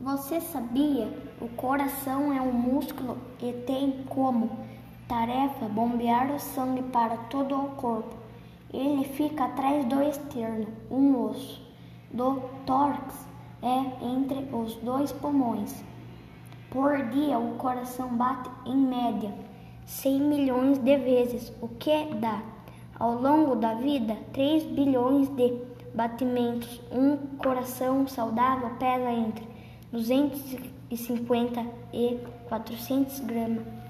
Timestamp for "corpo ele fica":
7.70-9.46